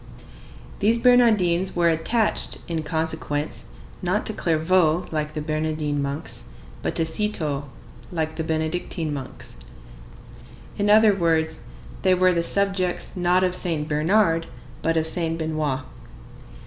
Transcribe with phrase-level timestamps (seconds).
[0.79, 3.65] These Bernardines were attached, in consequence,
[4.01, 6.45] not to Clairvaux, like the Bernardine monks,
[6.81, 7.65] but to Cîteaux,
[8.11, 9.57] like the Benedictine monks.
[10.75, 11.59] In other words,
[12.01, 14.47] they were the subjects, not of Saint Bernard,
[14.81, 15.83] but of Saint Benoît.